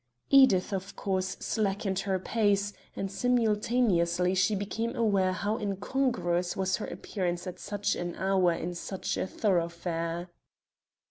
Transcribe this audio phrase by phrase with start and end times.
[0.31, 6.87] Edith, of course, slackened her pace, and simultaneously she became aware how incongruous was her
[6.87, 10.31] appearance at such an hour in such a thoroughfare.